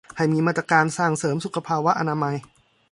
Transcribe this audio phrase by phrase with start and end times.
[0.17, 2.35] ให้มีมาตรการสร้างเสริมสุขภาวะอนามัย